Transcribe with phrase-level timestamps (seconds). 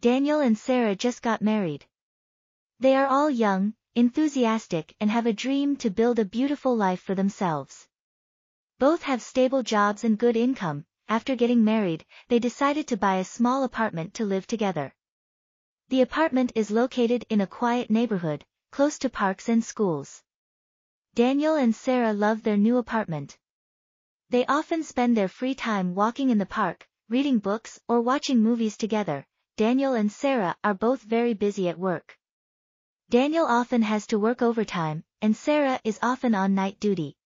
[0.00, 1.84] Daniel and Sarah just got married.
[2.78, 7.14] They are all young, enthusiastic and have a dream to build a beautiful life for
[7.14, 7.86] themselves.
[8.78, 10.86] Both have stable jobs and good income.
[11.06, 14.94] After getting married, they decided to buy a small apartment to live together.
[15.90, 20.22] The apartment is located in a quiet neighborhood, close to parks and schools.
[21.14, 23.36] Daniel and Sarah love their new apartment.
[24.30, 28.78] They often spend their free time walking in the park, reading books, or watching movies
[28.78, 29.26] together.
[29.60, 32.16] Daniel and Sarah are both very busy at work.
[33.10, 37.18] Daniel often has to work overtime, and Sarah is often on night duty.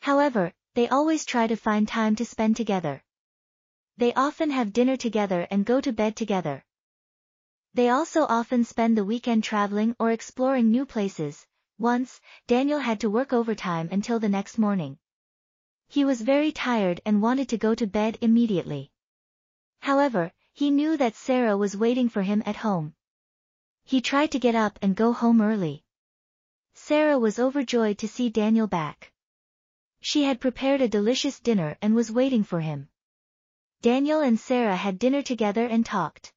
[0.00, 3.04] However, they always try to find time to spend together.
[3.96, 6.64] They often have dinner together and go to bed together.
[7.72, 11.46] They also often spend the weekend traveling or exploring new places.
[11.78, 14.98] Once, Daniel had to work overtime until the next morning.
[15.86, 18.90] He was very tired and wanted to go to bed immediately.
[19.78, 22.94] However, he knew that Sarah was waiting for him at home.
[23.84, 25.82] He tried to get up and go home early.
[26.74, 29.12] Sarah was overjoyed to see Daniel back.
[30.00, 32.88] She had prepared a delicious dinner and was waiting for him.
[33.82, 36.32] Daniel and Sarah had dinner together and talked.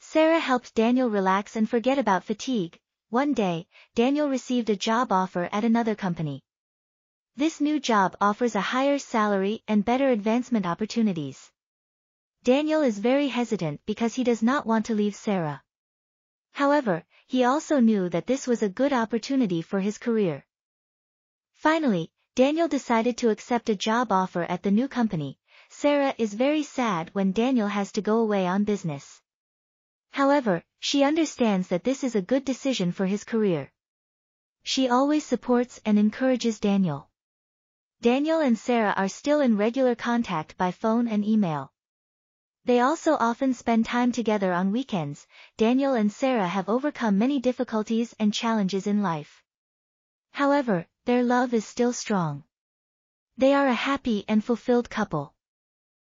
[0.00, 2.80] Sarah helped Daniel relax and forget about fatigue.
[3.10, 6.42] One day, Daniel received a job offer at another company.
[7.36, 11.52] This new job offers a higher salary and better advancement opportunities.
[12.42, 15.62] Daniel is very hesitant because he does not want to leave Sarah.
[16.52, 20.46] However, he also knew that this was a good opportunity for his career.
[21.52, 25.38] Finally, Daniel decided to accept a job offer at the new company.
[25.68, 29.20] Sarah is very sad when Daniel has to go away on business.
[30.10, 33.70] However, she understands that this is a good decision for his career.
[34.62, 37.10] She always supports and encourages Daniel.
[38.00, 41.70] Daniel and Sarah are still in regular contact by phone and email.
[42.66, 45.26] They also often spend time together on weekends.
[45.56, 49.42] Daniel and Sarah have overcome many difficulties and challenges in life.
[50.32, 52.44] However, their love is still strong.
[53.36, 55.34] They are a happy and fulfilled couple.